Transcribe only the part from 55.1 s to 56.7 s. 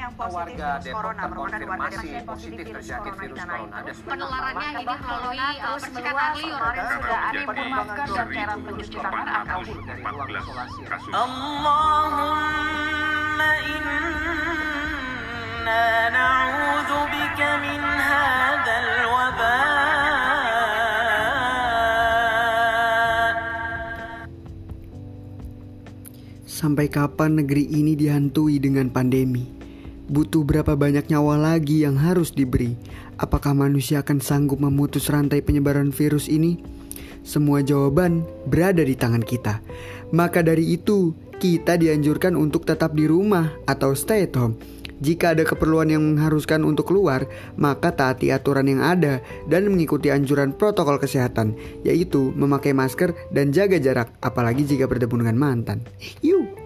dengan mantan. Yuk!